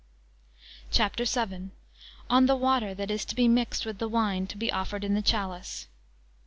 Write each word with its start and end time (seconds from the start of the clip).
CHAPTER 0.89 1.25
VII. 1.25 1.69
On 2.27 2.47
the 2.47 2.55
water 2.55 2.95
that 2.95 3.11
is 3.11 3.23
to 3.25 3.35
be 3.35 3.47
mixed 3.47 3.85
with 3.85 3.99
the 3.99 4.07
wine 4.09 4.47
to 4.47 4.57
be 4.57 4.71
offered 4.71 5.03
in 5.03 5.13
the 5.13 5.21
chalice. 5.21 5.85